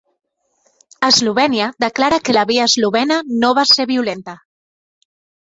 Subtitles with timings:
[1.07, 4.37] Eslovènia declara que la via eslovena no va ser violenta